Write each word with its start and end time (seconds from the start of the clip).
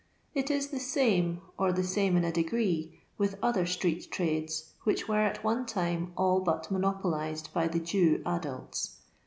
It 0.33 0.49
is 0.49 0.69
the 0.69 0.79
same, 0.79 1.41
or 1.59 1.71
the 1.71 1.83
same 1.83 2.17
in 2.17 2.25
a 2.25 2.31
degree, 2.31 3.01
with 3.19 3.35
other 3.39 3.65
streetrtrades^ 3.67 4.69
which 4.83 5.07
were 5.07 5.19
at 5.19 5.43
one 5.43 5.67
time 5.67 6.11
all 6.17 6.39
but 6.39 6.71
monopolised 6.71 7.53
by 7.53 7.67
the 7.67 7.79
Jew 7.81 8.23
adults. 8.25 8.95